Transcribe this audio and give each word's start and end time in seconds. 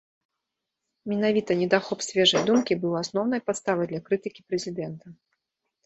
Менавіта 1.11 1.51
недахоп 1.59 1.99
свежай 2.07 2.43
думкі 2.49 2.73
быў 2.87 2.93
асноўнай 3.05 3.41
падставай 3.53 3.85
для 3.97 4.05
крытыкі 4.09 4.41
прэзідэнта. 4.51 5.07